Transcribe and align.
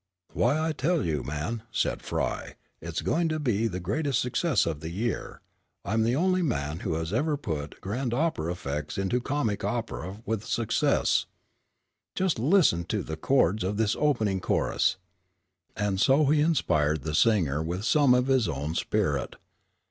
"Why, 0.33 0.59
I 0.59 0.71
tell 0.71 1.05
you, 1.05 1.21
man," 1.21 1.61
said 1.71 2.01
Frye, 2.01 2.55
"it's 2.81 3.03
going 3.03 3.29
to 3.29 3.39
be 3.39 3.67
the 3.67 3.79
greatest 3.79 4.19
success 4.19 4.65
of 4.65 4.79
the 4.79 4.89
year. 4.89 5.41
I 5.85 5.93
am 5.93 6.01
the 6.01 6.15
only 6.15 6.41
man 6.41 6.79
who 6.79 6.95
has 6.95 7.13
ever 7.13 7.37
put 7.37 7.79
grand 7.81 8.11
opera 8.11 8.51
effects 8.51 8.97
into 8.97 9.21
comic 9.21 9.63
opera 9.63 10.23
with 10.25 10.43
success. 10.43 11.27
Just 12.15 12.39
listen 12.39 12.83
to 12.85 13.03
the 13.03 13.15
chords 13.15 13.63
of 13.63 13.77
this 13.77 13.95
opening 13.95 14.39
chorus." 14.39 14.97
And 15.77 16.01
so 16.01 16.25
he 16.31 16.41
inspired 16.41 17.03
the 17.03 17.13
singer 17.13 17.61
with 17.61 17.85
some 17.85 18.15
of 18.15 18.25
his 18.25 18.49
own 18.49 18.73
spirit. 18.73 19.35